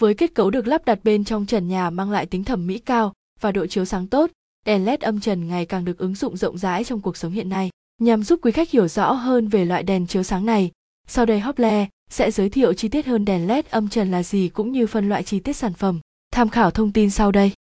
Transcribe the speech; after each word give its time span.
Với 0.00 0.14
kết 0.14 0.34
cấu 0.34 0.50
được 0.50 0.66
lắp 0.66 0.84
đặt 0.84 0.98
bên 1.04 1.24
trong 1.24 1.46
trần 1.46 1.68
nhà 1.68 1.90
mang 1.90 2.10
lại 2.10 2.26
tính 2.26 2.44
thẩm 2.44 2.66
mỹ 2.66 2.78
cao 2.78 3.12
và 3.40 3.52
độ 3.52 3.66
chiếu 3.66 3.84
sáng 3.84 4.06
tốt, 4.06 4.30
đèn 4.66 4.84
LED 4.84 5.00
âm 5.00 5.20
trần 5.20 5.48
ngày 5.48 5.66
càng 5.66 5.84
được 5.84 5.98
ứng 5.98 6.14
dụng 6.14 6.36
rộng 6.36 6.58
rãi 6.58 6.84
trong 6.84 7.00
cuộc 7.00 7.16
sống 7.16 7.32
hiện 7.32 7.48
nay. 7.48 7.70
Nhằm 8.00 8.22
giúp 8.22 8.38
quý 8.42 8.52
khách 8.52 8.70
hiểu 8.70 8.88
rõ 8.88 9.12
hơn 9.12 9.48
về 9.48 9.64
loại 9.64 9.82
đèn 9.82 10.06
chiếu 10.06 10.22
sáng 10.22 10.46
này, 10.46 10.70
sau 11.06 11.26
đây 11.26 11.40
Hople 11.40 11.88
sẽ 12.10 12.30
giới 12.30 12.50
thiệu 12.50 12.72
chi 12.72 12.88
tiết 12.88 13.06
hơn 13.06 13.24
đèn 13.24 13.46
LED 13.46 13.64
âm 13.70 13.88
trần 13.88 14.10
là 14.10 14.22
gì 14.22 14.48
cũng 14.48 14.72
như 14.72 14.86
phân 14.86 15.08
loại 15.08 15.22
chi 15.22 15.40
tiết 15.40 15.52
sản 15.52 15.72
phẩm. 15.72 16.00
Tham 16.30 16.48
khảo 16.48 16.70
thông 16.70 16.92
tin 16.92 17.10
sau 17.10 17.32
đây. 17.32 17.52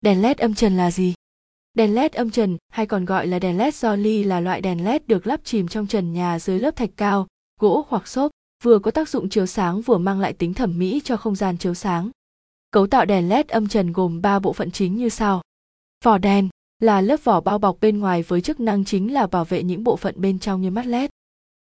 Đèn 0.00 0.22
LED 0.22 0.38
âm 0.38 0.54
trần 0.54 0.76
là 0.76 0.90
gì? 0.90 1.14
Đèn 1.74 1.94
LED 1.94 2.12
âm 2.12 2.30
trần 2.30 2.56
hay 2.72 2.86
còn 2.86 3.04
gọi 3.04 3.26
là 3.26 3.38
đèn 3.38 3.58
LED 3.58 3.74
Jolly 3.74 4.26
là 4.28 4.40
loại 4.40 4.60
đèn 4.60 4.84
LED 4.84 5.02
được 5.06 5.26
lắp 5.26 5.40
chìm 5.44 5.68
trong 5.68 5.86
trần 5.86 6.12
nhà 6.12 6.38
dưới 6.38 6.58
lớp 6.58 6.76
thạch 6.76 6.90
cao, 6.96 7.26
gỗ 7.60 7.86
hoặc 7.88 8.08
xốp, 8.08 8.30
vừa 8.62 8.78
có 8.78 8.90
tác 8.90 9.08
dụng 9.08 9.28
chiếu 9.28 9.46
sáng 9.46 9.80
vừa 9.80 9.98
mang 9.98 10.20
lại 10.20 10.32
tính 10.32 10.54
thẩm 10.54 10.78
mỹ 10.78 11.00
cho 11.04 11.16
không 11.16 11.36
gian 11.36 11.58
chiếu 11.58 11.74
sáng. 11.74 12.10
Cấu 12.70 12.86
tạo 12.86 13.04
đèn 13.04 13.28
LED 13.28 13.48
âm 13.48 13.68
trần 13.68 13.92
gồm 13.92 14.22
3 14.22 14.38
bộ 14.38 14.52
phận 14.52 14.70
chính 14.70 14.96
như 14.96 15.08
sau. 15.08 15.42
Vỏ 16.04 16.18
đèn 16.18 16.48
là 16.80 17.00
lớp 17.00 17.24
vỏ 17.24 17.40
bao 17.40 17.58
bọc 17.58 17.80
bên 17.80 17.98
ngoài 17.98 18.22
với 18.22 18.40
chức 18.40 18.60
năng 18.60 18.84
chính 18.84 19.12
là 19.12 19.26
bảo 19.26 19.44
vệ 19.44 19.62
những 19.62 19.84
bộ 19.84 19.96
phận 19.96 20.20
bên 20.20 20.38
trong 20.38 20.62
như 20.62 20.70
mắt 20.70 20.86
LED. 20.86 21.10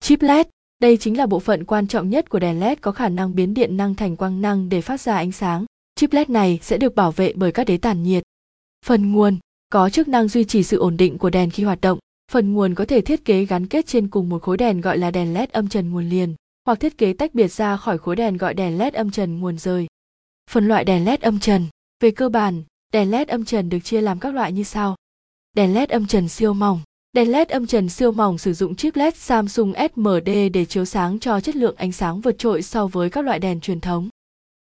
Chip 0.00 0.22
LED, 0.22 0.46
đây 0.78 0.96
chính 0.96 1.18
là 1.18 1.26
bộ 1.26 1.40
phận 1.40 1.64
quan 1.64 1.86
trọng 1.86 2.10
nhất 2.10 2.30
của 2.30 2.38
đèn 2.38 2.60
LED 2.60 2.78
có 2.80 2.92
khả 2.92 3.08
năng 3.08 3.34
biến 3.34 3.54
điện 3.54 3.76
năng 3.76 3.94
thành 3.94 4.16
quang 4.16 4.40
năng 4.40 4.68
để 4.68 4.80
phát 4.80 5.00
ra 5.00 5.16
ánh 5.16 5.32
sáng. 5.32 5.64
Chip 5.94 6.12
LED 6.12 6.30
này 6.30 6.58
sẽ 6.62 6.78
được 6.78 6.94
bảo 6.94 7.12
vệ 7.12 7.32
bởi 7.36 7.52
các 7.52 7.64
đế 7.64 7.76
tản 7.76 8.02
nhiệt. 8.02 8.22
Phần 8.86 9.12
nguồn 9.12 9.38
có 9.68 9.90
chức 9.90 10.08
năng 10.08 10.28
duy 10.28 10.44
trì 10.44 10.62
sự 10.62 10.78
ổn 10.78 10.96
định 10.96 11.18
của 11.18 11.30
đèn 11.30 11.50
khi 11.50 11.64
hoạt 11.64 11.80
động. 11.80 11.98
Phần 12.32 12.52
nguồn 12.52 12.74
có 12.74 12.84
thể 12.84 13.00
thiết 13.00 13.24
kế 13.24 13.44
gắn 13.44 13.66
kết 13.66 13.86
trên 13.86 14.08
cùng 14.08 14.28
một 14.28 14.42
khối 14.42 14.56
đèn 14.56 14.80
gọi 14.80 14.98
là 14.98 15.10
đèn 15.10 15.34
LED 15.34 15.50
âm 15.50 15.68
trần 15.68 15.90
nguồn 15.90 16.08
liền, 16.08 16.34
hoặc 16.66 16.80
thiết 16.80 16.98
kế 16.98 17.12
tách 17.12 17.34
biệt 17.34 17.48
ra 17.48 17.76
khỏi 17.76 17.98
khối 17.98 18.16
đèn 18.16 18.36
gọi 18.36 18.54
đèn 18.54 18.78
LED 18.78 18.94
âm 18.94 19.10
trần 19.10 19.40
nguồn 19.40 19.58
rời. 19.58 19.86
Phân 20.50 20.68
loại 20.68 20.84
đèn 20.84 21.04
LED 21.04 21.20
âm 21.20 21.40
trần. 21.40 21.66
Về 22.00 22.10
cơ 22.10 22.28
bản, 22.28 22.62
đèn 22.92 23.10
LED 23.10 23.28
âm 23.28 23.44
trần 23.44 23.68
được 23.68 23.78
chia 23.84 24.00
làm 24.00 24.20
các 24.20 24.34
loại 24.34 24.52
như 24.52 24.62
sau. 24.62 24.96
Đèn 25.56 25.74
LED 25.74 25.90
âm 25.90 26.06
trần 26.06 26.28
siêu 26.28 26.54
mỏng. 26.54 26.80
Đèn 27.12 27.32
LED 27.32 27.48
âm 27.48 27.66
trần 27.66 27.88
siêu 27.88 28.12
mỏng 28.12 28.38
sử 28.38 28.52
dụng 28.52 28.74
chip 28.74 28.96
LED 28.96 29.14
Samsung 29.16 29.72
SMD 29.94 30.30
để 30.52 30.64
chiếu 30.64 30.84
sáng 30.84 31.18
cho 31.18 31.40
chất 31.40 31.56
lượng 31.56 31.76
ánh 31.76 31.92
sáng 31.92 32.20
vượt 32.20 32.38
trội 32.38 32.62
so 32.62 32.86
với 32.86 33.10
các 33.10 33.24
loại 33.24 33.38
đèn 33.38 33.60
truyền 33.60 33.80
thống. 33.80 34.08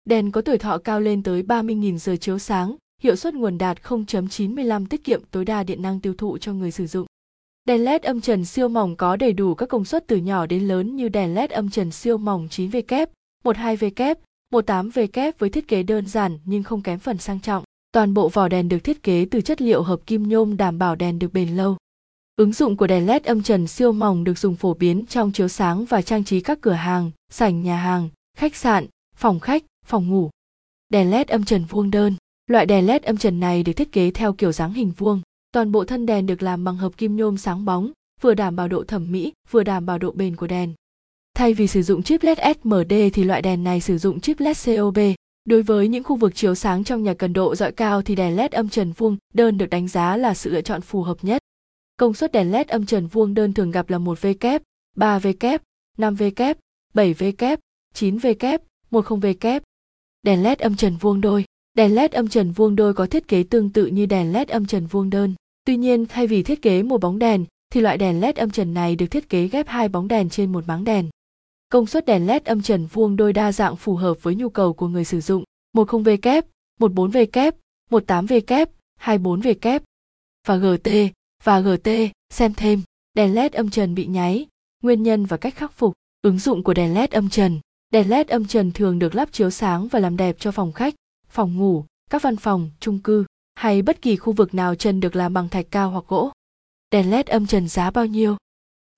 Đèn 0.05 0.33
có 0.33 0.41
tuổi 0.41 0.59
thọ 0.59 0.79
cao 0.79 1.01
lên 1.01 1.23
tới 1.23 1.43
30.000 1.43 1.99
giờ 1.99 2.17
chiếu 2.17 2.39
sáng, 2.39 2.77
hiệu 3.03 3.17
suất 3.17 3.35
nguồn 3.35 3.59
đạt 3.59 3.79
0.95 3.83 4.87
tiết 4.87 5.05
kiệm 5.05 5.23
tối 5.31 5.45
đa 5.45 5.63
điện 5.63 5.83
năng 5.83 6.01
tiêu 6.01 6.15
thụ 6.19 6.39
cho 6.39 6.53
người 6.53 6.71
sử 6.71 6.87
dụng. 6.87 7.07
Đèn 7.71 7.85
LED 7.85 8.03
âm 8.03 8.21
trần 8.21 8.45
siêu 8.45 8.69
mỏng 8.69 8.97
có 8.97 9.17
đầy 9.17 9.33
đủ 9.33 9.55
các 9.55 9.69
công 9.69 9.85
suất 9.85 10.07
từ 10.07 10.17
nhỏ 10.17 10.47
đến 10.47 10.69
lớn 10.69 10.97
như 10.97 11.09
đèn 11.09 11.35
LED 11.35 11.51
âm 11.51 11.71
trần 11.71 11.91
siêu 11.91 12.19
mỏng 12.19 12.49
9W, 12.51 13.07
12W, 13.45 14.15
18W 14.53 15.33
với 15.39 15.51
thiết 15.51 15.69
kế 15.69 15.83
đơn 15.83 16.07
giản 16.07 16.39
nhưng 16.45 16.63
không 16.63 16.83
kém 16.83 16.99
phần 16.99 17.19
sang 17.19 17.41
trọng. 17.41 17.65
Toàn 17.93 18.15
bộ 18.15 18.29
vỏ 18.29 18.49
đèn 18.49 18.69
được 18.69 18.79
thiết 18.79 19.03
kế 19.03 19.27
từ 19.31 19.41
chất 19.41 19.63
liệu 19.63 19.83
hợp 19.83 20.01
kim 20.07 20.29
nhôm 20.29 20.57
đảm 20.57 20.79
bảo 20.79 20.97
đèn 20.97 21.19
được 21.19 21.33
bền 21.33 21.57
lâu. 21.57 21.77
Ứng 22.37 22.53
dụng 22.53 22.77
của 22.77 22.87
đèn 22.87 23.07
LED 23.07 23.25
âm 23.25 23.43
trần 23.43 23.67
siêu 23.67 23.93
mỏng 23.93 24.25
được 24.25 24.39
dùng 24.39 24.57
phổ 24.57 24.75
biến 24.75 25.07
trong 25.07 25.33
chiếu 25.33 25.49
sáng 25.49 25.85
và 25.85 26.03
trang 26.03 26.25
trí 26.25 26.41
các 26.41 26.59
cửa 26.61 26.73
hàng, 26.73 27.11
sảnh 27.33 27.63
nhà 27.63 27.77
hàng, 27.77 28.09
khách 28.37 28.57
sạn, 28.57 28.87
phòng 29.17 29.41
khách, 29.41 29.65
phòng 29.87 30.09
ngủ. 30.09 30.31
Đèn 30.89 31.11
LED 31.11 31.29
âm 31.29 31.45
trần 31.45 31.65
vuông 31.65 31.91
đơn. 31.91 32.15
Loại 32.47 32.67
đèn 32.67 32.87
LED 32.87 33.03
âm 33.03 33.17
trần 33.17 33.41
này 33.41 33.63
được 33.63 33.73
thiết 33.73 33.93
kế 33.93 34.11
theo 34.11 34.33
kiểu 34.33 34.53
dáng 34.53 34.73
hình 34.73 34.93
vuông. 34.97 35.21
Toàn 35.53 35.73
bộ 35.73 35.85
thân 35.85 36.07
đèn 36.07 36.27
được 36.27 36.43
làm 36.43 36.65
bằng 36.65 36.77
hợp 36.77 36.97
kim 36.97 37.17
nhôm 37.17 37.37
sáng 37.37 37.65
bóng, 37.65 37.93
vừa 38.21 38.35
đảm 38.35 38.57
bảo 38.57 38.69
độ 38.69 38.85
thẩm 38.85 39.13
mỹ, 39.13 39.33
vừa 39.51 39.63
đảm 39.63 39.87
bảo 39.87 39.99
độ 39.99 40.13
bền 40.13 40.37
của 40.37 40.47
đèn. 40.47 40.75
Thay 41.35 41.55
vì 41.55 41.67
sử 41.67 41.83
dụng 41.83 42.03
chip 42.03 42.23
LED 42.23 42.39
SMD 42.39 42.93
thì 43.13 43.25
loại 43.25 43.43
đèn 43.43 43.65
này 43.65 43.81
sử 43.81 43.99
dụng 43.99 44.21
chip 44.21 44.41
LED 44.41 44.67
COB. 44.67 44.99
Đối 45.45 45.63
với 45.63 45.89
những 45.89 46.05
khu 46.05 46.17
vực 46.17 46.35
chiếu 46.35 46.55
sáng 46.55 46.85
trong 46.85 47.03
nhà 47.03 47.15
cần 47.15 47.33
độ 47.33 47.55
dọi 47.55 47.73
cao 47.73 48.03
thì 48.03 48.15
đèn 48.15 48.37
LED 48.37 48.53
âm 48.53 48.69
trần 48.69 48.93
vuông 48.93 49.17
đơn 49.35 49.59
được 49.59 49.71
đánh 49.71 49.89
giá 49.89 50.17
là 50.17 50.35
sự 50.35 50.51
lựa 50.51 50.63
chọn 50.63 50.81
phù 50.81 51.03
hợp 51.03 51.17
nhất. 51.23 51.43
Công 51.97 52.15
suất 52.15 52.33
đèn 52.33 52.51
LED 52.51 52.69
âm 52.69 52.87
trần 52.87 53.07
vuông 53.07 53.35
đơn 53.35 53.53
thường 53.53 53.71
gặp 53.71 53.91
là 53.91 53.99
1V 53.99 54.35
kép, 54.41 54.63
3V 54.97 55.35
kép, 55.41 55.63
5V 55.99 56.31
kép, 56.37 56.59
7V 56.95 57.33
kép, 57.39 57.61
9V 57.95 58.35
kép, 58.35 58.63
10V 58.91 59.35
kép. 59.41 59.63
Đèn 60.23 60.43
LED 60.43 60.59
âm 60.59 60.77
trần 60.77 60.97
vuông 60.97 61.21
đôi 61.21 61.45
Đèn 61.75 61.95
LED 61.95 62.13
âm 62.13 62.29
trần 62.29 62.53
vuông 62.53 62.77
đôi 62.77 62.95
có 62.95 63.07
thiết 63.07 63.29
kế 63.29 63.43
tương 63.43 63.71
tự 63.71 63.87
như 63.87 64.07
đèn 64.07 64.33
LED 64.33 64.49
âm 64.49 64.67
trần 64.67 64.87
vuông 64.87 65.11
đơn. 65.11 65.35
Tuy 65.65 65.77
nhiên, 65.77 66.07
thay 66.07 66.27
vì 66.27 66.43
thiết 66.43 66.63
kế 66.63 66.83
một 66.83 67.01
bóng 67.01 67.19
đèn, 67.19 67.45
thì 67.73 67.81
loại 67.81 67.99
đèn 67.99 68.21
LED 68.21 68.37
âm 68.37 68.51
trần 68.51 68.75
này 68.75 68.97
được 68.97 69.07
thiết 69.07 69.29
kế 69.29 69.49
ghép 69.49 69.69
hai 69.69 69.89
bóng 69.89 70.09
đèn 70.09 70.31
trên 70.31 70.53
một 70.53 70.65
máng 70.69 70.85
đèn. 70.85 71.09
Công 71.69 71.87
suất 71.87 72.07
đèn 72.07 72.27
LED 72.27 72.45
âm 72.45 72.63
trần 72.63 72.87
vuông 72.87 73.17
đôi 73.17 73.33
đa 73.33 73.53
dạng 73.53 73.77
phù 73.77 73.95
hợp 73.95 74.23
với 74.23 74.35
nhu 74.35 74.49
cầu 74.49 74.73
của 74.73 74.89
người 74.89 75.05
sử 75.05 75.21
dụng, 75.21 75.45
10V 75.77 76.17
kép, 76.23 76.47
14V 76.81 77.27
kép, 77.27 77.55
18V 77.91 78.41
kép, 78.47 78.71
24V 79.01 79.55
kép 79.61 79.83
và 80.47 80.57
GT 80.57 80.91
và 81.45 81.61
GT, 81.61 81.89
xem 82.31 82.55
thêm, 82.55 82.83
đèn 83.15 83.35
LED 83.35 83.53
âm 83.53 83.71
trần 83.71 83.95
bị 83.95 84.07
nháy, 84.07 84.47
nguyên 84.83 85.03
nhân 85.03 85.27
và 85.27 85.37
cách 85.37 85.55
khắc 85.55 85.73
phục, 85.73 85.93
ứng 86.23 86.39
dụng 86.39 86.63
của 86.63 86.75
đèn 86.75 86.95
LED 86.95 87.11
âm 87.11 87.29
trần. 87.29 87.61
Đèn 87.91 88.11
LED 88.11 88.29
âm 88.29 88.47
trần 88.47 88.73
thường 88.73 88.99
được 88.99 89.15
lắp 89.15 89.33
chiếu 89.33 89.51
sáng 89.51 89.89
và 89.89 89.99
làm 89.99 90.17
đẹp 90.17 90.37
cho 90.39 90.53
phòng 90.53 90.73
khách, 90.73 90.95
phòng 91.29 91.57
ngủ, 91.57 91.85
các 92.11 92.23
văn 92.23 92.37
phòng, 92.37 92.71
chung 92.81 92.99
cư 92.99 93.25
hay 93.55 93.83
bất 93.83 94.03
kỳ 94.03 94.17
khu 94.17 94.33
vực 94.33 94.55
nào 94.55 94.75
trần 94.75 95.01
được 95.01 95.17
làm 95.17 95.35
bằng 95.35 95.49
thạch 95.49 95.67
cao 95.71 95.91
hoặc 95.91 96.05
gỗ. 96.09 96.31
Đèn 96.91 97.11
LED 97.11 97.27
âm 97.27 97.47
trần 97.47 97.69
giá 97.69 97.91
bao 97.91 98.07
nhiêu? 98.07 98.37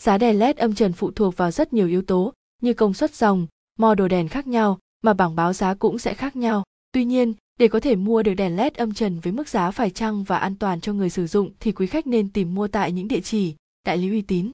Giá 0.03 0.19
đèn 0.19 0.39
LED 0.39 0.57
âm 0.57 0.75
trần 0.75 0.93
phụ 0.93 1.11
thuộc 1.11 1.37
vào 1.37 1.51
rất 1.51 1.73
nhiều 1.73 1.89
yếu 1.89 2.03
tố 2.03 2.33
như 2.63 2.75
công 2.75 2.95
suất 2.95 3.15
dòng, 3.15 3.47
model 3.79 4.09
đèn 4.09 4.29
khác 4.29 4.47
nhau 4.47 4.79
mà 5.03 5.15
bảng 5.15 5.37
báo 5.37 5.53
giá 5.53 5.75
cũng 5.75 5.99
sẽ 5.99 6.15
khác 6.15 6.37
nhau. 6.37 6.63
Tuy 6.93 7.05
nhiên, 7.05 7.33
để 7.59 7.69
có 7.69 7.81
thể 7.81 7.97
mua 7.97 8.23
được 8.23 8.35
đèn 8.35 8.57
LED 8.57 8.75
âm 8.75 8.95
trần 8.95 9.21
với 9.21 9.33
mức 9.33 9.49
giá 9.49 9.71
phải 9.71 9.91
chăng 9.91 10.25
và 10.25 10.39
an 10.39 10.57
toàn 10.57 10.81
cho 10.81 10.93
người 10.93 11.11
sử 11.11 11.27
dụng 11.27 11.51
thì 11.61 11.73
quý 11.73 11.87
khách 11.87 12.07
nên 12.07 12.33
tìm 12.33 12.55
mua 12.55 12.69
tại 12.69 12.93
những 12.93 13.09
địa 13.09 13.21
chỉ, 13.21 13.55
đại 13.87 13.99
lý 13.99 14.11
uy 14.11 14.23
tín. 14.23 14.51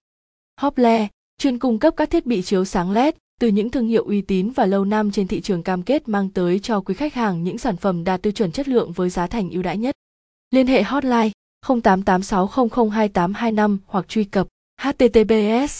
Hople, 0.60 1.08
chuyên 1.38 1.58
cung 1.58 1.78
cấp 1.78 1.94
các 1.96 2.10
thiết 2.10 2.26
bị 2.26 2.42
chiếu 2.42 2.64
sáng 2.64 2.90
LED, 2.90 3.14
từ 3.38 3.48
những 3.48 3.70
thương 3.70 3.86
hiệu 3.86 4.04
uy 4.04 4.20
tín 4.20 4.50
và 4.50 4.66
lâu 4.66 4.84
năm 4.84 5.10
trên 5.10 5.26
thị 5.26 5.40
trường 5.40 5.62
cam 5.62 5.82
kết 5.82 6.08
mang 6.08 6.30
tới 6.30 6.58
cho 6.58 6.80
quý 6.80 6.94
khách 6.94 7.14
hàng 7.14 7.44
những 7.44 7.58
sản 7.58 7.76
phẩm 7.76 8.04
đạt 8.04 8.22
tiêu 8.22 8.32
chuẩn 8.32 8.52
chất 8.52 8.68
lượng 8.68 8.92
với 8.92 9.10
giá 9.10 9.26
thành 9.26 9.50
ưu 9.50 9.62
đãi 9.62 9.78
nhất. 9.78 9.94
Liên 10.50 10.66
hệ 10.66 10.82
hotline 10.82 11.30
0886002825 11.66 13.78
hoặc 13.86 14.08
truy 14.08 14.24
cập 14.24 14.46
https 14.80 15.72